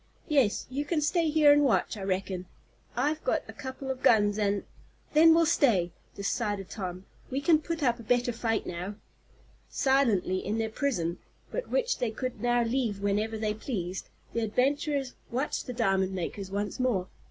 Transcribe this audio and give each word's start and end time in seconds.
Yes, 0.27 0.65
you 0.71 0.83
can 0.83 0.99
stay 0.99 1.29
here 1.29 1.53
and 1.53 1.63
watch, 1.63 1.95
I 1.95 2.01
reckon. 2.01 2.47
I've 2.95 3.23
got 3.23 3.43
a 3.47 3.53
couple 3.53 3.91
of 3.91 4.01
guns, 4.01 4.39
and" 4.39 4.63
"Then 5.13 5.31
we'll 5.35 5.45
stay," 5.45 5.91
decided 6.15 6.71
Tom. 6.71 7.05
"We 7.29 7.39
can 7.39 7.59
put 7.61 7.83
up 7.83 7.99
a 7.99 8.03
better 8.03 8.33
fight 8.33 8.65
now." 8.65 8.95
Silently, 9.69 10.39
in 10.43 10.57
their 10.57 10.71
prison, 10.71 11.19
but 11.51 11.69
which 11.69 11.99
they 11.99 12.09
could 12.09 12.41
now 12.41 12.63
leave 12.63 12.99
whenever 12.99 13.37
they 13.37 13.53
pleased, 13.53 14.09
the 14.33 14.39
adventurers 14.39 15.13
watched 15.29 15.67
the 15.67 15.71
diamond 15.73 16.13
makers 16.13 16.49
once 16.49 16.79
more. 16.79 17.07